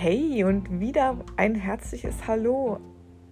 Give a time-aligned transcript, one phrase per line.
[0.00, 2.78] Hey und wieder ein herzliches Hallo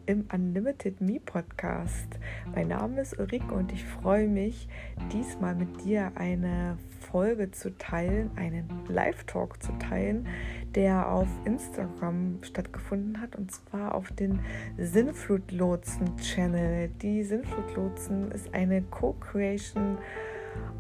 [0.07, 2.19] im Unlimited Me Podcast.
[2.53, 4.67] Mein Name ist Ulrike und ich freue mich,
[5.13, 6.77] diesmal mit dir eine
[7.09, 10.27] Folge zu teilen, einen Live-Talk zu teilen,
[10.75, 14.41] der auf Instagram stattgefunden hat und zwar auf den
[14.77, 16.89] Sinnflutlotsen-Channel.
[17.01, 19.99] Die Sinnflutlotsen ist eine Co-Creation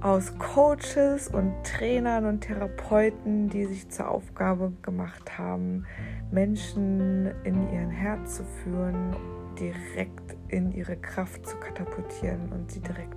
[0.01, 5.85] aus Coaches und Trainern und Therapeuten, die sich zur Aufgabe gemacht haben,
[6.31, 9.17] Menschen in ihren Herz zu führen,
[9.59, 13.17] direkt in ihre Kraft zu katapultieren und sie direkt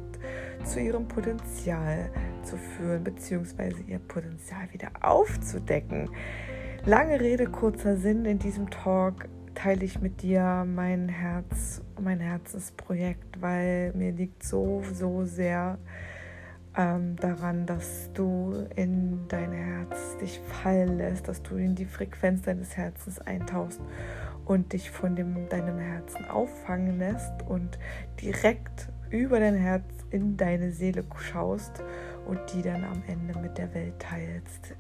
[0.64, 2.10] zu ihrem Potenzial
[2.44, 6.10] zu führen, beziehungsweise ihr Potenzial wieder aufzudecken.
[6.86, 13.42] Lange Rede, kurzer Sinn in diesem Talk teile ich mit dir mein Herz, mein Herzensprojekt,
[13.42, 15.78] weil mir liegt so, so sehr
[16.78, 22.44] ähm, daran, dass du in dein Herz dich fallen lässt, dass du in die Frequenz
[22.44, 23.82] deines Herzens eintauchst
[24.46, 27.78] und dich von dem, deinem Herzen auffangen lässt und
[28.22, 31.84] direkt über dein Herz in deine Seele schaust
[32.28, 34.76] und die dann am Ende mit der Welt teilst.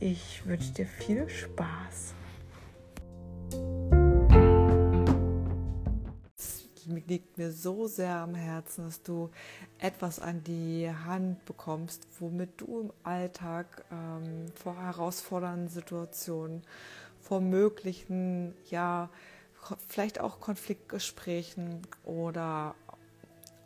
[0.00, 2.14] Ich wünsche dir viel Spaß.
[6.86, 9.30] Liegt mir so sehr am Herzen, dass du
[9.78, 16.62] etwas an die Hand bekommst, womit du im Alltag ähm, vor herausfordernden Situationen,
[17.20, 19.08] vor möglichen, ja,
[19.88, 22.74] vielleicht auch Konfliktgesprächen oder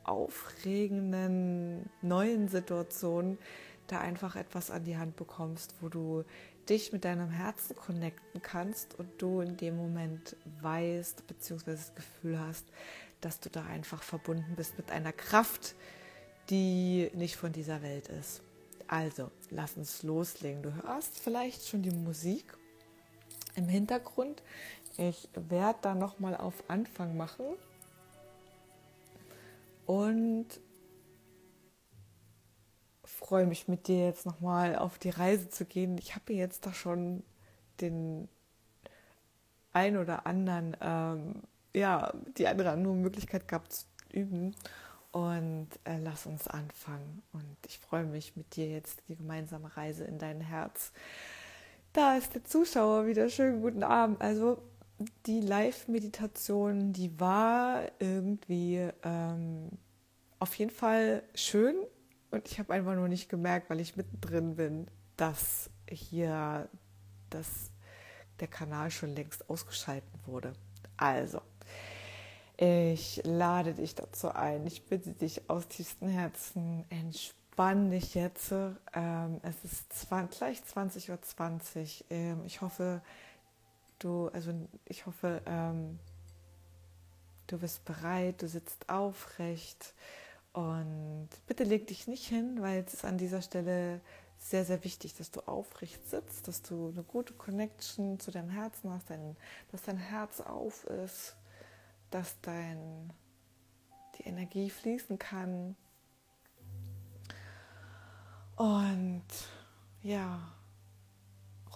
[0.05, 3.39] aufregenden neuen Situationen
[3.87, 6.25] da einfach etwas an die Hand bekommst, wo du
[6.69, 11.73] dich mit deinem Herzen connecten kannst und du in dem Moment weißt bzw.
[11.73, 12.67] das Gefühl hast,
[13.21, 15.75] dass du da einfach verbunden bist mit einer Kraft,
[16.51, 18.43] die nicht von dieser Welt ist.
[18.89, 20.63] Also, lass uns loslegen.
[20.63, 22.57] Du hörst vielleicht schon die Musik
[23.57, 24.43] im Hintergrund.
[24.97, 27.45] Ich werde da noch mal auf Anfang machen
[29.87, 30.47] und
[33.05, 35.99] freue mich mit dir jetzt noch mal auf die Reise zu gehen.
[35.99, 37.23] Ich habe jetzt da schon
[37.81, 38.29] den
[39.73, 41.43] ein oder anderen ähm,
[41.77, 44.57] ja, die andere Möglichkeit gehabt zu üben.
[45.13, 47.23] Und äh, lass uns anfangen.
[47.33, 50.93] Und ich freue mich mit dir jetzt die gemeinsame Reise in dein Herz.
[51.93, 53.29] Da ist der Zuschauer wieder.
[53.29, 54.21] Schönen guten Abend.
[54.21, 54.63] Also
[55.27, 59.71] die Live-Meditation, die war irgendwie ähm,
[60.39, 61.77] auf jeden Fall schön.
[62.31, 66.69] Und ich habe einfach nur nicht gemerkt, weil ich mittendrin bin, dass hier
[67.31, 67.71] das,
[68.41, 70.53] der Kanal schon längst ausgeschaltet wurde.
[70.97, 71.41] Also,
[72.59, 74.67] ich lade dich dazu ein.
[74.67, 78.51] Ich bitte dich aus tiefstem Herzen, entspann dich jetzt.
[78.95, 81.23] Ähm, es ist 20, gleich 20.20 Uhr.
[81.23, 82.05] 20.
[82.09, 83.03] Ähm, ich hoffe,
[83.99, 84.55] du, also
[84.87, 85.99] ich hoffe, ähm,
[87.47, 89.93] du bist bereit, du sitzt aufrecht.
[90.55, 94.01] Und bitte leg dich nicht hin, weil es ist an dieser Stelle
[94.39, 98.91] sehr, sehr wichtig, dass du aufrecht sitzt, dass du eine gute Connection zu deinem Herzen
[98.91, 101.37] hast, dass dein Herz auf ist
[102.11, 103.13] dass dein,
[104.19, 105.77] die Energie fließen kann.
[108.57, 109.25] Und
[110.03, 110.41] ja,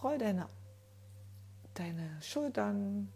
[0.02, 0.48] roll deine,
[1.74, 3.12] deine Schultern,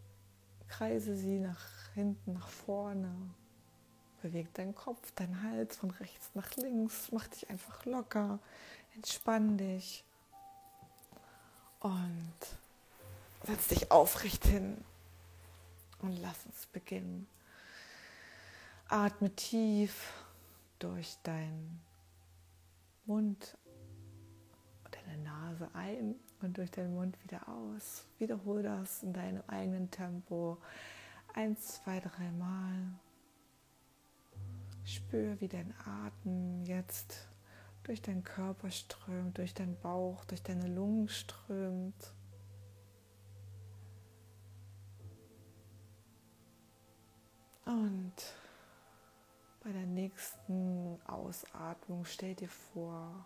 [0.68, 1.64] kreise sie nach
[1.94, 3.14] hinten, nach vorne.
[4.22, 7.10] Beweg deinen Kopf, deinen Hals von rechts nach links.
[7.12, 8.38] Mach dich einfach locker.
[8.94, 10.04] Entspann dich.
[11.80, 12.34] Und
[13.46, 14.82] setz dich aufrecht hin.
[16.04, 17.26] Und lass uns beginnen.
[18.88, 20.12] Atme tief
[20.78, 21.80] durch deinen
[23.06, 23.56] Mund
[24.84, 28.04] und deine Nase ein und durch deinen Mund wieder aus.
[28.18, 30.58] Wiederhole das in deinem eigenen Tempo.
[31.32, 32.82] Eins, zwei, drei Mal.
[34.84, 37.28] Spür, wie dein Atem jetzt
[37.84, 42.13] durch deinen Körper strömt, durch deinen Bauch, durch deine Lungen strömt.
[47.64, 48.12] Und
[49.62, 53.24] bei der nächsten Ausatmung stell dir vor,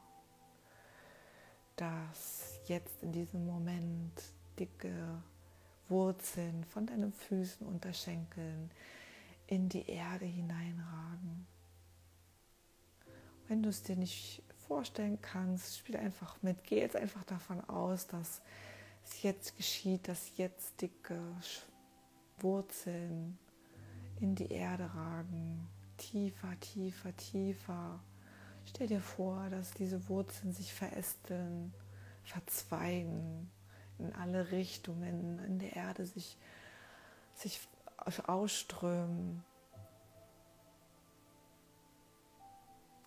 [1.76, 4.12] dass jetzt in diesem Moment
[4.58, 5.22] dicke
[5.88, 8.70] Wurzeln von deinen Füßen, Unterschenkeln
[9.46, 11.46] in die Erde hineinragen.
[13.48, 16.62] Wenn du es dir nicht vorstellen kannst, spiel einfach mit.
[16.64, 18.42] Geh jetzt einfach davon aus, dass
[19.04, 21.18] es jetzt geschieht, dass jetzt dicke
[22.38, 23.38] Wurzeln
[24.20, 28.00] in die Erde ragen, tiefer, tiefer, tiefer.
[28.66, 31.72] Stell dir vor, dass diese Wurzeln sich verästeln,
[32.24, 33.50] verzweigen,
[33.98, 36.36] in alle Richtungen in der Erde sich,
[37.34, 37.60] sich
[38.26, 39.42] ausströmen.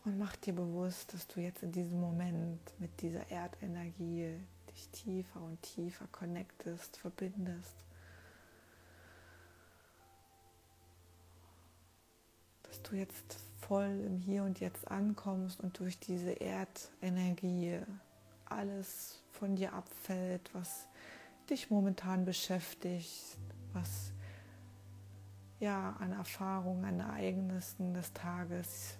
[0.04, 4.40] Und mach dir bewusst, dass du jetzt in diesem Moment mit dieser Erdenergie
[4.72, 7.76] dich tiefer und tiefer connectest, verbindest.
[12.84, 17.80] Du jetzt voll im Hier und Jetzt ankommst und durch diese Erdenergie
[18.46, 20.88] alles von dir abfällt, was
[21.50, 23.38] dich momentan beschäftigt,
[23.74, 24.12] was
[25.60, 28.98] ja an Erfahrungen, an Ereignissen des Tages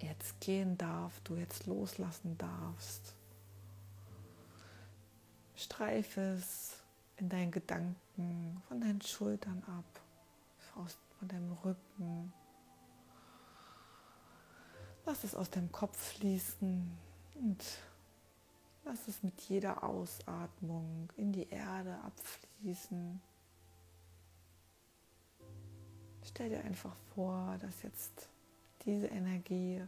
[0.00, 3.14] jetzt gehen darf, du jetzt loslassen darfst.
[5.56, 6.82] Streif es
[7.16, 10.00] in deinen Gedanken von deinen Schultern ab,
[11.18, 12.32] von deinem Rücken.
[15.08, 16.86] Lass es aus deinem Kopf fließen
[17.36, 17.64] und
[18.84, 23.18] lass es mit jeder Ausatmung in die Erde abfließen.
[26.22, 28.28] Stell dir einfach vor, dass jetzt
[28.84, 29.82] diese Energie,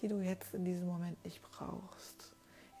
[0.00, 2.34] die du jetzt in diesem Moment nicht brauchst,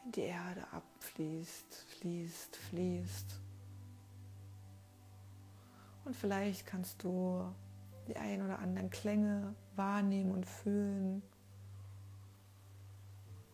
[0.06, 3.38] in die Erde abfließt, fließt, fließt.
[6.06, 7.54] Und vielleicht kannst du
[8.08, 11.22] die ein oder anderen Klänge wahrnehmen und fühlen.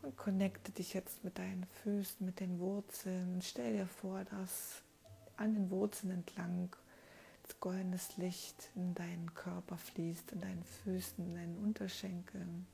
[0.07, 3.43] Und connecte dich jetzt mit deinen Füßen, mit den Wurzeln.
[3.43, 4.81] Stell dir vor, dass
[5.37, 6.69] an den Wurzeln entlang
[7.59, 12.69] goldenes Licht in deinen Körper fließt, in deinen Füßen, in deinen Unterschenkeln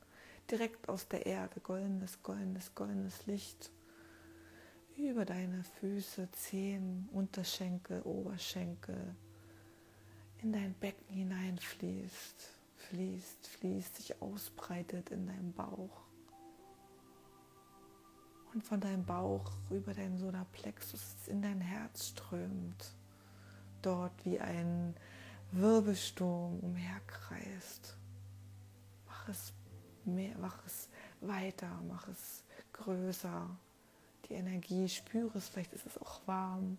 [0.51, 3.71] direkt aus der Erde, goldenes, goldenes, goldenes Licht
[4.95, 9.15] über deine Füße, Zehen, Unterschenkel, Oberschenkel
[10.43, 16.12] in dein Becken hineinfließt, fließt, fließt, sich ausbreitet in deinem Bauch.
[18.53, 22.93] Und von deinem Bauch über deinen Solarplexus in dein Herz strömt,
[23.81, 24.95] dort wie ein
[25.51, 27.97] Wirbelsturm umherkreist.
[29.07, 29.53] Mach es
[30.05, 30.89] mehr, mach es
[31.21, 33.49] weiter, mach es größer.
[34.29, 36.77] Die Energie, spüre es, vielleicht ist es auch warm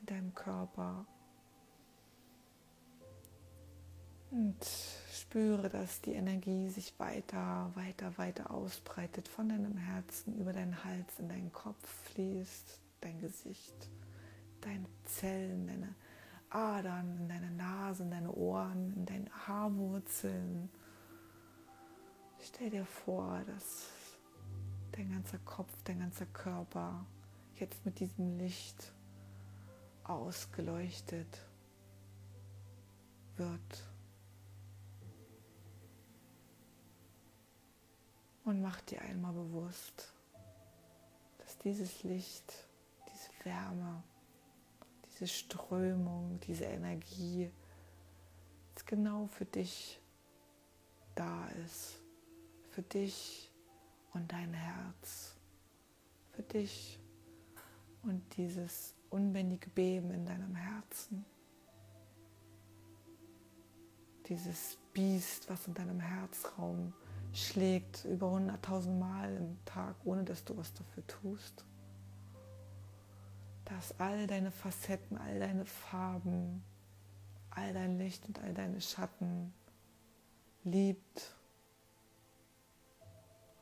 [0.00, 1.06] in deinem Körper.
[4.32, 4.56] Und
[5.12, 11.20] spüre, dass die Energie sich weiter, weiter, weiter ausbreitet, von deinem Herzen über deinen Hals
[11.20, 13.74] in deinen Kopf fließt, dein Gesicht,
[14.62, 15.94] deine Zellen, deine
[16.50, 20.70] Adern, in deine Nase, in deine Ohren, in deine Haarwurzeln
[22.44, 23.88] Stell dir vor, dass
[24.90, 27.06] dein ganzer Kopf, dein ganzer Körper
[27.54, 28.92] jetzt mit diesem Licht
[30.02, 31.40] ausgeleuchtet
[33.36, 33.91] wird.
[38.52, 40.12] Und mach dir einmal bewusst,
[41.38, 42.52] dass dieses Licht,
[43.10, 44.02] diese Wärme,
[45.06, 47.50] diese Strömung, diese Energie
[48.68, 49.98] jetzt genau für dich
[51.14, 51.98] da ist.
[52.72, 53.50] Für dich
[54.12, 55.34] und dein Herz,
[56.32, 57.00] für dich
[58.02, 61.24] und dieses unbändige Beben in deinem Herzen,
[64.28, 66.92] dieses Biest, was in deinem Herzraum
[67.32, 71.64] schlägt über hunderttausend Mal im Tag, ohne dass du was dafür tust.
[73.64, 76.62] Dass all deine Facetten, all deine Farben,
[77.50, 79.52] all dein Licht und all deine Schatten
[80.64, 81.36] liebt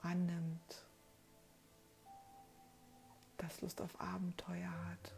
[0.03, 0.87] annimmt,
[3.37, 5.15] das Lust auf Abenteuer hat,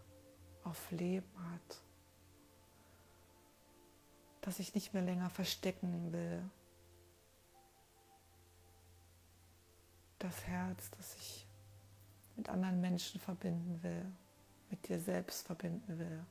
[0.65, 1.81] auf Leben hat,
[4.41, 6.43] dass ich nicht mehr länger verstecken will.
[10.23, 11.49] Das Herz, das ich
[12.37, 14.07] mit anderen Menschen verbinden will,
[14.71, 16.25] mit dir selbst verbinden will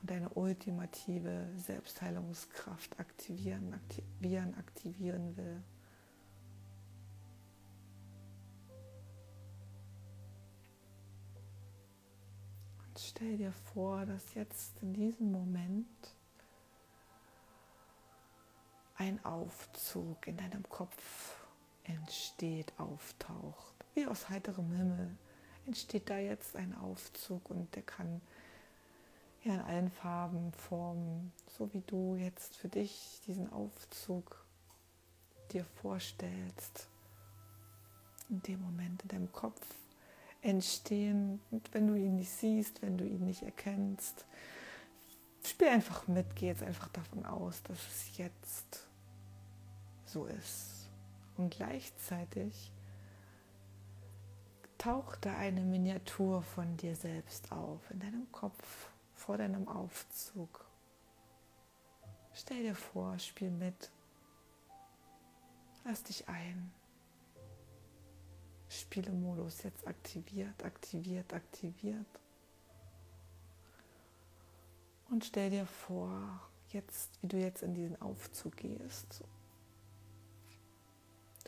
[0.00, 5.60] und deine ultimative Selbstheilungskraft aktivieren, aktivieren, aktivieren will.
[12.96, 16.14] stell dir vor, dass jetzt in diesem Moment
[18.96, 21.39] ein Aufzug in deinem Kopf
[21.90, 23.74] entsteht, auftaucht.
[23.94, 25.16] Wie aus heiterem Himmel
[25.66, 28.20] entsteht da jetzt ein Aufzug und der kann
[29.44, 34.44] ja in allen Farben, Formen, so wie du jetzt für dich diesen Aufzug
[35.52, 36.88] dir vorstellst,
[38.28, 39.60] in dem Moment in deinem Kopf
[40.42, 41.40] entstehen.
[41.50, 44.24] Und wenn du ihn nicht siehst, wenn du ihn nicht erkennst,
[45.44, 48.86] spiel einfach mit, geh jetzt einfach davon aus, dass es jetzt
[50.04, 50.69] so ist.
[51.40, 52.70] Und gleichzeitig
[54.76, 60.66] tauchte eine Miniatur von dir selbst auf in deinem Kopf vor deinem Aufzug.
[62.34, 63.90] Stell dir vor, spiel mit.
[65.86, 66.70] Lass dich ein.
[68.68, 72.20] Spielemodus jetzt aktiviert, aktiviert, aktiviert.
[75.08, 79.24] Und stell dir vor, jetzt, wie du jetzt in diesen Aufzug gehst.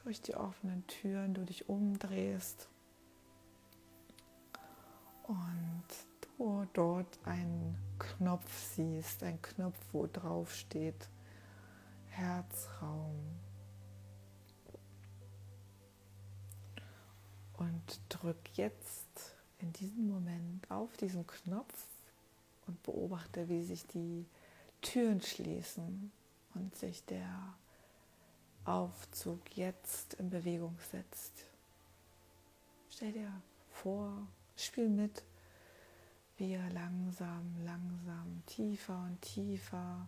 [0.05, 2.69] Durch die offenen Türen, du dich umdrehst
[5.29, 5.85] und
[6.39, 11.09] du dort einen Knopf siehst, ein Knopf, wo drauf steht
[12.09, 13.17] Herzraum.
[17.59, 21.87] Und drück jetzt in diesem Moment auf diesen Knopf
[22.67, 24.27] und beobachte, wie sich die
[24.81, 26.11] Türen schließen
[26.55, 27.55] und sich der
[28.65, 31.33] Aufzug jetzt in Bewegung setzt.
[32.91, 33.33] Stell dir
[33.71, 34.27] vor,
[34.57, 35.23] spiel mit,
[36.37, 40.07] wie er langsam, langsam, tiefer und tiefer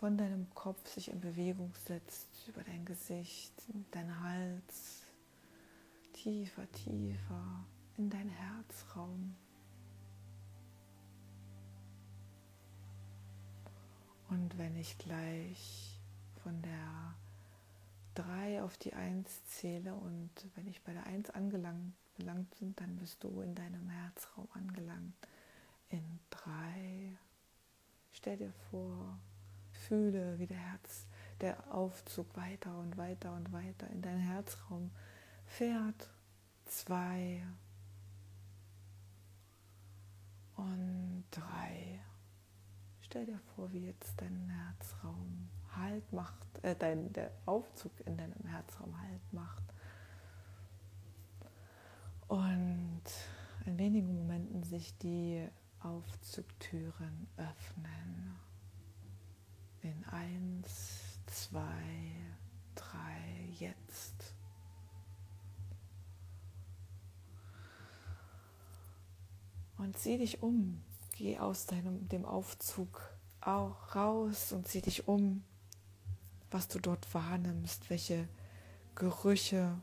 [0.00, 3.52] von deinem Kopf sich in Bewegung setzt, über dein Gesicht,
[3.92, 5.02] dein Hals,
[6.12, 7.64] tiefer, tiefer
[7.96, 9.36] in dein Herzraum.
[14.34, 15.96] Und wenn ich gleich
[16.42, 17.14] von der
[18.16, 21.94] 3 auf die 1 zähle und wenn ich bei der 1 angelangt
[22.58, 25.14] bin, dann bist du in deinem Herzraum angelangt.
[25.88, 27.16] In 3.
[28.10, 29.16] Stell dir vor,
[29.70, 31.06] fühle, wie der Herz,
[31.40, 34.90] der Aufzug weiter und weiter und weiter in deinen Herzraum
[35.46, 36.10] fährt.
[36.66, 37.46] 2
[40.56, 42.00] und 3.
[43.14, 48.44] Stell dir vor, wie jetzt dein Herzraum Halt macht, äh, dein, der Aufzug in deinem
[48.44, 49.62] Herzraum Halt macht.
[52.26, 53.04] Und
[53.66, 55.46] in wenigen Momenten sich die
[55.78, 58.34] Aufzugtüren öffnen.
[59.82, 61.84] In eins, zwei,
[62.74, 64.34] drei, jetzt.
[69.78, 70.82] Und sieh dich um.
[71.16, 73.00] Geh aus deinem, dem Aufzug
[73.40, 75.44] auch raus und sieh dich um,
[76.50, 78.28] was du dort wahrnimmst, welche
[78.96, 79.80] Gerüche,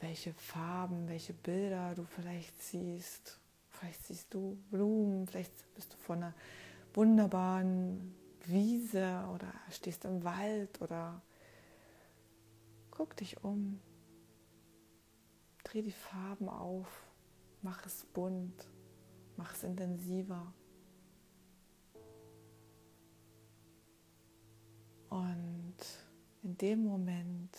[0.00, 3.38] welche Farben, welche Bilder du vielleicht siehst.
[3.70, 6.32] Vielleicht siehst du Blumen, vielleicht bist du vor einer
[6.94, 8.14] wunderbaren
[8.46, 11.20] Wiese oder stehst im Wald oder
[12.90, 13.78] guck dich um.
[15.64, 17.05] Dreh die Farben auf,
[17.62, 18.68] mach es bunt,
[19.36, 20.52] mach es intensiver.
[25.08, 25.76] Und
[26.42, 27.56] in dem Moment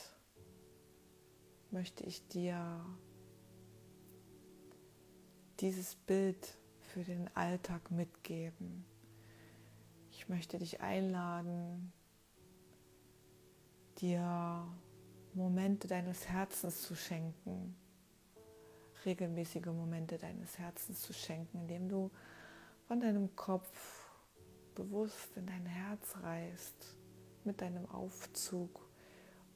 [1.72, 2.86] möchte ich dir
[5.60, 8.86] dieses Bild für den Alltag mitgeben.
[10.12, 11.92] Ich möchte dich einladen,
[14.00, 14.68] dir
[15.34, 17.76] Momente deines Herzens zu schenken,
[19.08, 22.12] regelmäßige Momente deines Herzens zu schenken, indem du
[22.88, 24.08] von deinem Kopf
[24.76, 26.96] bewusst in dein Herz reist
[27.44, 28.88] mit deinem Aufzug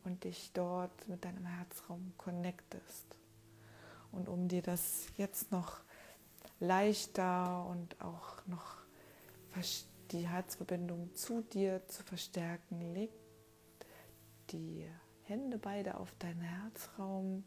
[0.04, 3.06] und dich dort mit deinem Herzraum connectest.
[4.12, 5.82] Und um dir das jetzt noch
[6.60, 8.78] leichter und auch noch
[10.12, 13.12] die Herzverbindung zu dir zu verstärken, leg
[14.50, 14.86] die
[15.24, 17.44] Hände beide auf deinen Herzraum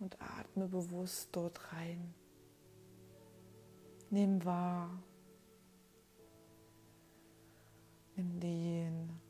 [0.00, 2.14] und atme bewusst dort rein.
[4.08, 4.90] Nimm wahr.
[8.16, 9.20] Nimm den,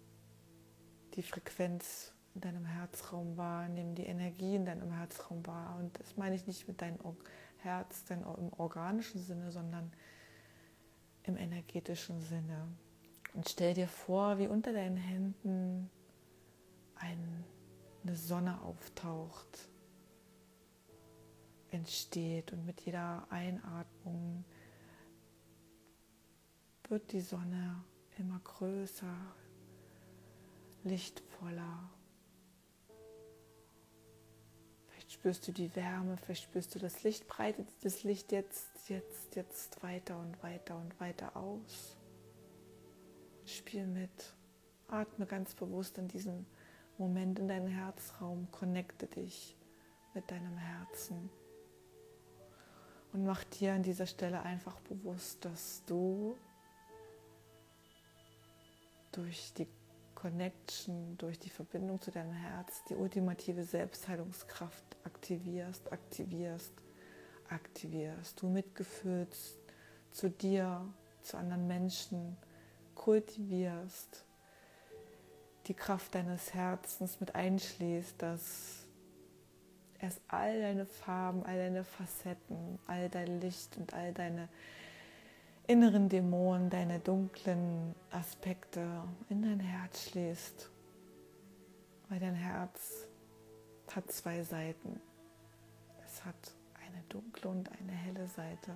[1.15, 3.69] die Frequenz in deinem Herzraum wahr.
[3.69, 5.77] Nimm die Energie in deinem Herzraum wahr.
[5.79, 6.99] Und das meine ich nicht mit deinem
[7.59, 9.93] Herz denn im organischen Sinne, sondern
[11.25, 12.69] im energetischen Sinne.
[13.35, 15.91] Und stell dir vor, wie unter deinen Händen
[16.95, 19.70] eine Sonne auftaucht
[21.73, 24.45] entsteht und mit jeder Einatmung
[26.89, 27.85] wird die Sonne
[28.19, 29.15] immer größer,
[30.85, 31.91] lichtvoller.
[34.89, 39.37] Vielleicht spürst du die Wärme, vielleicht spürst du das Licht, breitet das Licht jetzt, jetzt,
[39.37, 41.97] jetzt weiter und weiter und weiter aus.
[43.45, 44.35] Spiel mit,
[44.89, 46.45] atme ganz bewusst in diesem
[46.99, 49.57] Moment in deinen Herzraum, connecte dich
[50.13, 51.31] mit deinem Herzen.
[53.13, 56.37] Und mach dir an dieser Stelle einfach bewusst, dass du
[59.13, 59.67] durch die
[60.15, 66.73] Connection, durch die Verbindung zu deinem Herz die ultimative Selbstheilungskraft aktivierst, aktivierst,
[67.49, 68.41] aktivierst.
[68.41, 69.59] Du mitgefühlst
[70.13, 70.87] zu dir,
[71.23, 72.37] zu anderen Menschen,
[72.95, 74.25] kultivierst,
[75.67, 78.80] die Kraft deines Herzens mit einschließt, dass
[80.01, 84.49] es all deine Farben, all deine Facetten, all dein Licht und all deine
[85.67, 90.71] inneren Dämonen, deine dunklen Aspekte in dein Herz schließt.
[92.09, 93.07] Weil dein Herz
[93.95, 95.01] hat zwei Seiten.
[96.05, 96.55] Es hat
[96.85, 98.73] eine dunkle und eine helle Seite.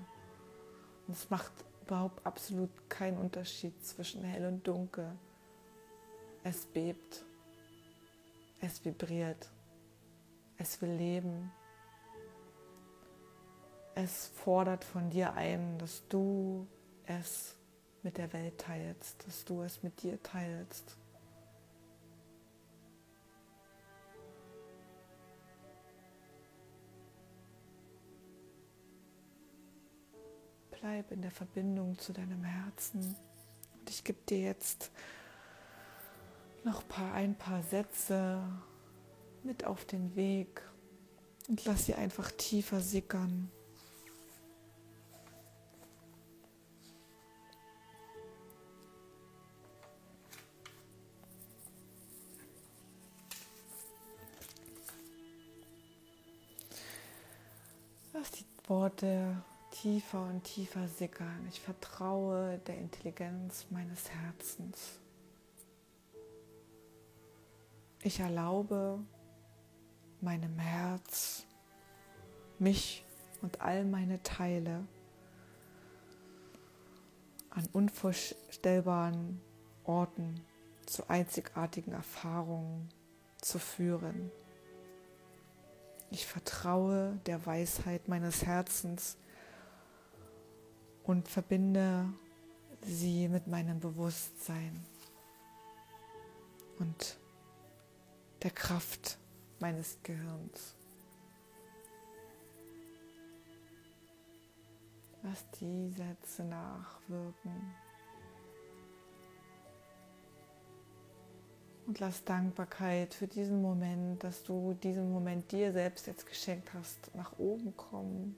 [1.07, 1.53] Und es macht
[1.83, 5.11] überhaupt absolut keinen Unterschied zwischen hell und dunkel.
[6.43, 7.25] Es bebt,
[8.61, 9.51] es vibriert,
[10.59, 11.53] es will leben.
[13.95, 16.67] Es fordert von dir ein, dass du
[17.07, 17.57] es
[18.03, 20.97] mit der Welt teilst, dass du es mit dir teilst.
[30.71, 33.17] Bleib in der Verbindung zu deinem Herzen.
[33.79, 34.91] Und ich gebe dir jetzt
[36.65, 36.83] noch
[37.15, 38.43] ein paar Sätze
[39.45, 40.63] mit auf den Weg
[41.49, 43.51] und lass sie einfach tiefer sickern.
[58.13, 61.47] Lass die Worte tiefer und tiefer sickern.
[61.51, 65.01] Ich vertraue der Intelligenz meines Herzens.
[68.03, 69.01] Ich erlaube
[70.25, 71.47] meinem Herz,
[72.59, 73.05] mich
[73.43, 74.87] und all meine Teile
[77.51, 79.41] an unvorstellbaren
[79.85, 80.41] Orten
[80.87, 82.89] zu einzigartigen Erfahrungen
[83.41, 84.31] zu führen.
[86.11, 89.17] Ich vertraue der Weisheit meines Herzens
[91.05, 92.09] und verbinde
[92.83, 94.85] sie mit meinem Bewusstsein.
[96.79, 97.19] Und
[98.43, 99.19] der Kraft
[99.65, 100.75] meines Gehirns.
[105.23, 107.75] Lass die Sätze nachwirken.
[111.87, 117.15] Und lass Dankbarkeit für diesen Moment, dass du diesen Moment dir selbst jetzt geschenkt hast,
[117.15, 118.37] nach oben kommen.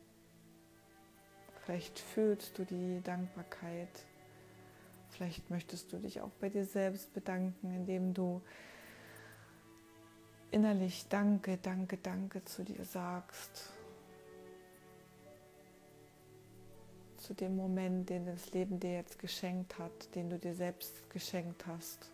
[1.64, 4.06] Vielleicht fühlst du die Dankbarkeit.
[5.08, 8.42] Vielleicht möchtest du dich auch bei dir selbst bedanken, indem du
[10.50, 13.70] innerlich Danke, Danke, Danke zu dir sagst.
[17.16, 21.66] Zu dem Moment, den das Leben dir jetzt geschenkt hat, den du dir selbst geschenkt
[21.66, 22.12] hast.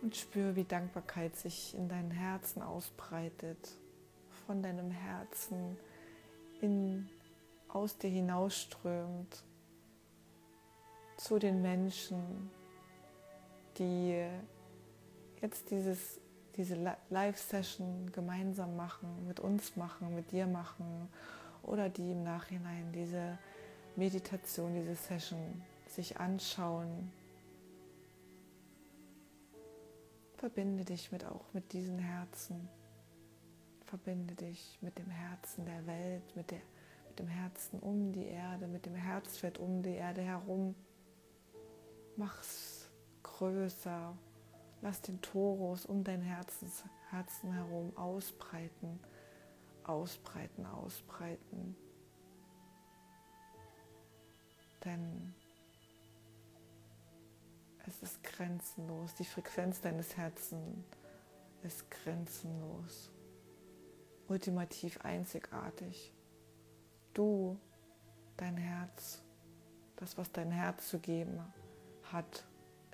[0.00, 3.78] Und spür, wie Dankbarkeit sich in deinem Herzen ausbreitet,
[4.46, 5.76] von deinem Herzen
[6.60, 7.08] in,
[7.68, 9.44] aus dir hinausströmt
[11.16, 12.50] zu den Menschen,
[13.78, 14.26] die
[15.40, 16.20] jetzt dieses,
[16.56, 21.08] diese Live-Session gemeinsam machen, mit uns machen, mit dir machen
[21.62, 23.38] oder die im Nachhinein diese
[23.96, 27.12] Meditation, diese Session sich anschauen.
[30.36, 32.68] Verbinde dich mit auch mit diesen Herzen.
[33.86, 36.60] Verbinde dich mit dem Herzen der Welt, mit, der,
[37.08, 40.74] mit dem Herzen um die Erde, mit dem Herzfeld um die Erde herum.
[42.16, 42.73] Mach's
[43.24, 44.16] größer.
[44.80, 49.00] Lass den Torus um dein Herzens, Herzen herum ausbreiten,
[49.82, 51.76] ausbreiten, ausbreiten.
[54.84, 55.34] Denn
[57.86, 59.14] es ist grenzenlos.
[59.14, 60.84] Die Frequenz deines Herzens
[61.62, 63.10] ist grenzenlos.
[64.28, 66.12] Ultimativ einzigartig.
[67.14, 67.58] Du,
[68.36, 69.22] dein Herz,
[69.96, 71.40] das, was dein Herz zu geben
[72.12, 72.44] hat,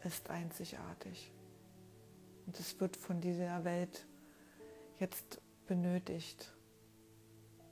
[0.04, 1.32] ist einzigartig.
[2.46, 4.06] Und es wird von dieser Welt
[4.98, 6.52] jetzt benötigt,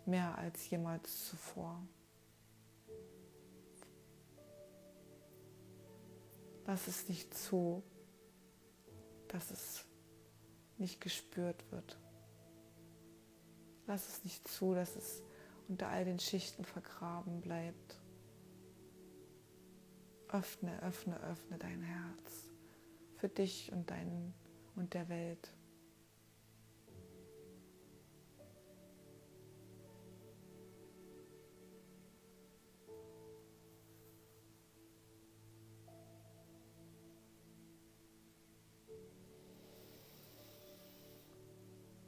[0.07, 1.83] mehr als jemals zuvor.
[6.67, 7.83] Lass es nicht zu,
[9.29, 9.85] dass es
[10.77, 11.99] nicht gespürt wird.
[13.87, 15.23] Lass es nicht zu, dass es
[15.67, 17.98] unter all den Schichten vergraben bleibt.
[20.31, 22.51] Öffne, öffne, öffne dein Herz
[23.17, 24.35] für dich und deinen
[24.77, 25.51] und der Welt.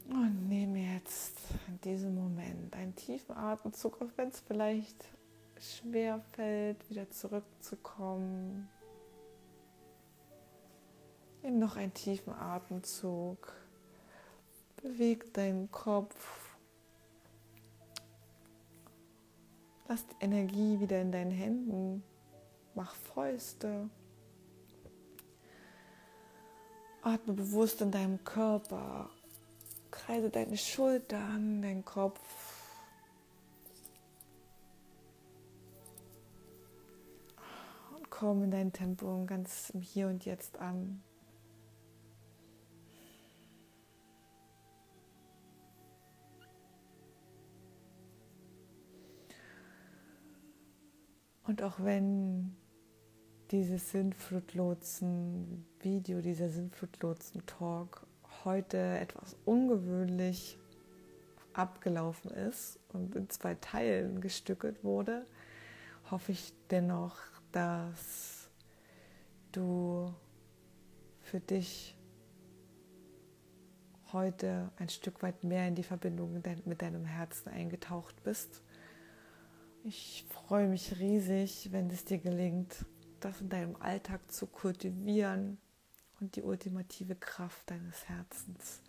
[0.09, 5.05] Und nehme jetzt in diesem Moment einen tiefen Atemzug, auch wenn es vielleicht
[5.61, 8.67] schwer fällt, wieder zurückzukommen.
[11.43, 13.53] Nimm noch einen tiefen Atemzug.
[14.81, 16.57] Beweg deinen Kopf.
[19.87, 22.03] Lass die Energie wieder in deinen Händen.
[22.75, 23.89] Mach Fäuste.
[27.01, 29.09] Atme bewusst in deinem Körper.
[29.89, 32.21] Kreise deine Schultern, deinen Kopf.
[38.21, 41.01] Komm in dein Tempo ganz im Hier und Jetzt an.
[51.47, 52.55] Und auch wenn
[53.49, 58.05] dieses Sinnflutlotsen-Video, dieser Sinnflutlotsen-Talk
[58.45, 60.59] heute etwas ungewöhnlich
[61.53, 65.25] abgelaufen ist und in zwei Teilen gestückelt wurde,
[66.11, 68.49] hoffe ich dennoch, dass
[69.51, 70.13] du
[71.21, 71.95] für dich
[74.11, 76.33] heute ein Stück weit mehr in die Verbindung
[76.65, 78.61] mit deinem Herzen eingetaucht bist
[79.83, 82.85] ich freue mich riesig, wenn es dir gelingt,
[83.19, 85.57] das in deinem Alltag zu kultivieren
[86.19, 88.81] und die ultimative Kraft deines Herzens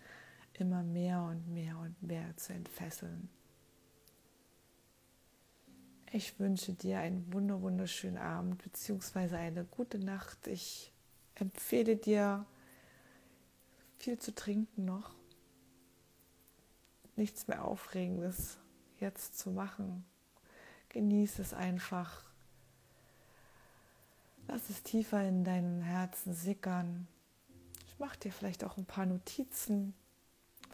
[0.53, 3.31] immer mehr und mehr und mehr zu entfesseln.
[6.15, 9.35] Ich wünsche dir einen wunderschönen Abend bzw.
[9.35, 10.47] eine gute Nacht.
[10.47, 10.93] Ich
[11.37, 12.45] empfehle dir
[13.97, 15.15] viel zu trinken noch.
[17.17, 18.59] Nichts mehr Aufregendes
[19.01, 20.05] jetzt zu machen.
[20.91, 22.25] Genieß es einfach.
[24.49, 27.09] Lass es tiefer in deinem Herzen sickern.
[27.87, 29.95] Ich mache dir vielleicht auch ein paar Notizen.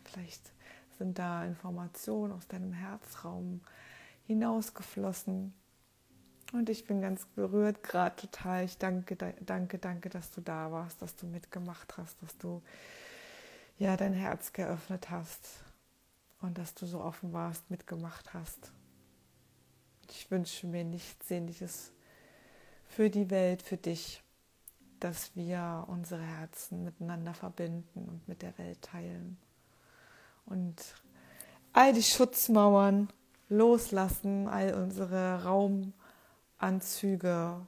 [0.02, 0.50] Vielleicht
[0.98, 3.60] sind da Informationen aus deinem Herzraum
[4.28, 5.54] hinausgeflossen.
[6.52, 8.64] Und ich bin ganz berührt, gerade total.
[8.64, 12.62] Ich danke, danke, danke, dass du da warst, dass du mitgemacht hast, dass du
[13.78, 15.48] ja dein Herz geöffnet hast
[16.40, 18.70] und dass du so offen warst, mitgemacht hast.
[20.10, 21.92] Ich wünsche mir nichts Sehnliches
[22.86, 24.22] für die Welt, für dich,
[25.00, 29.38] dass wir unsere Herzen miteinander verbinden und mit der Welt teilen.
[30.44, 30.82] Und
[31.72, 33.08] all die Schutzmauern
[33.48, 37.66] loslassen, all unsere Raumanzüge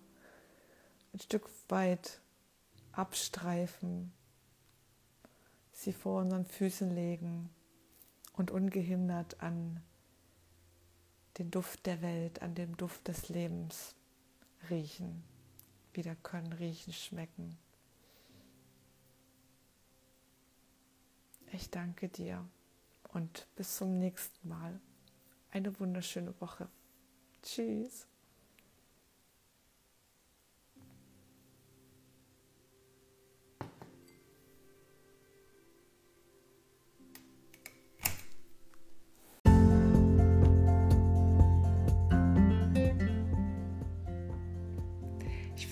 [1.12, 2.21] ein Stück weit
[2.93, 4.12] abstreifen,
[5.73, 7.51] sie vor unseren Füßen legen
[8.35, 9.83] und ungehindert an
[11.38, 13.95] den Duft der Welt, an dem Duft des Lebens
[14.69, 15.25] riechen,
[15.95, 17.57] wieder können riechen, schmecken.
[21.53, 22.47] Ich danke dir
[23.12, 24.81] und bis zum nächsten Mal.
[25.50, 26.68] Eine wunderschöne Woche.
[27.42, 28.06] Tschüss.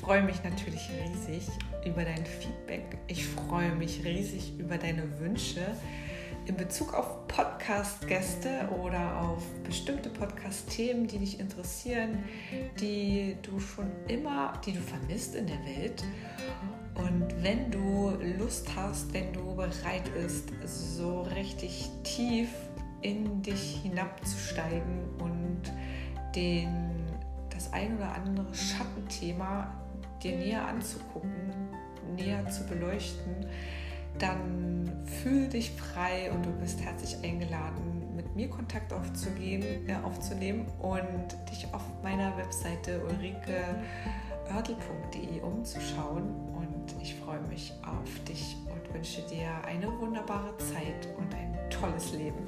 [0.08, 1.46] freue mich natürlich riesig
[1.84, 2.96] über dein Feedback.
[3.08, 5.60] Ich freue mich riesig über deine Wünsche
[6.48, 12.24] in Bezug auf Podcast-Gäste oder auf bestimmte Podcast-Themen, die dich interessieren,
[12.80, 16.02] die du schon immer, die du vermisst in der Welt.
[16.94, 22.48] Und wenn du Lust hast, wenn du bereit bist, so richtig tief
[23.02, 25.60] in dich hinabzusteigen und
[26.34, 27.04] den,
[27.50, 29.70] das ein oder andere Schattenthema
[30.22, 31.52] dir näher anzugucken,
[32.16, 33.46] näher zu beleuchten,
[34.18, 34.90] dann
[35.22, 41.36] fühl dich frei und du bist herzlich eingeladen, mit mir Kontakt aufzugehen, äh, aufzunehmen und
[41.50, 46.24] dich auf meiner Webseite ulrikeoertel.de umzuschauen.
[46.56, 52.12] Und ich freue mich auf dich und wünsche dir eine wunderbare Zeit und ein tolles
[52.12, 52.46] Leben.